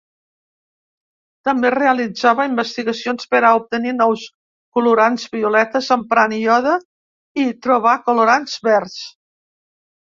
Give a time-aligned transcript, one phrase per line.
[1.49, 4.25] També realitzava investigacions per a obtenir nous
[4.79, 6.77] colorants violetes emprant iode
[7.47, 9.01] i trobà colorants verds.